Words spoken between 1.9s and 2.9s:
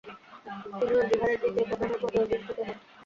পদে অধিষ্ঠিত হন।